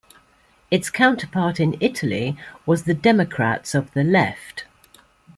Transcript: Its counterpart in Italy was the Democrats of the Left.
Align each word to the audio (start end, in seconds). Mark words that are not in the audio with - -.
Its 0.71 0.89
counterpart 0.89 1.59
in 1.59 1.77
Italy 1.79 2.35
was 2.65 2.85
the 2.85 2.93
Democrats 2.95 3.75
of 3.75 3.93
the 3.93 4.03
Left. 4.03 4.65